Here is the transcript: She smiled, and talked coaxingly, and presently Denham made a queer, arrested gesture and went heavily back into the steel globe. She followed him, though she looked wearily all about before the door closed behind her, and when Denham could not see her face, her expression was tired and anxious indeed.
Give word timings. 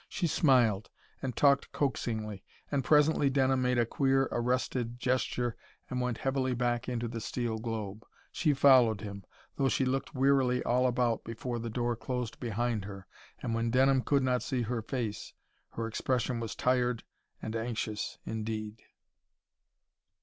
She 0.09 0.25
smiled, 0.25 0.89
and 1.21 1.35
talked 1.37 1.71
coaxingly, 1.71 2.43
and 2.71 2.83
presently 2.83 3.29
Denham 3.29 3.61
made 3.61 3.77
a 3.77 3.85
queer, 3.85 4.27
arrested 4.31 4.97
gesture 4.99 5.55
and 5.91 6.01
went 6.01 6.17
heavily 6.17 6.55
back 6.55 6.89
into 6.89 7.07
the 7.07 7.21
steel 7.21 7.59
globe. 7.59 8.03
She 8.31 8.55
followed 8.55 9.01
him, 9.01 9.23
though 9.57 9.69
she 9.69 9.85
looked 9.85 10.15
wearily 10.15 10.63
all 10.63 10.87
about 10.87 11.23
before 11.23 11.59
the 11.59 11.69
door 11.69 11.95
closed 11.95 12.39
behind 12.39 12.83
her, 12.85 13.05
and 13.43 13.53
when 13.53 13.69
Denham 13.69 14.01
could 14.01 14.23
not 14.23 14.41
see 14.41 14.63
her 14.63 14.81
face, 14.81 15.35
her 15.73 15.85
expression 15.85 16.39
was 16.39 16.55
tired 16.55 17.03
and 17.39 17.55
anxious 17.55 18.17
indeed. 18.25 18.81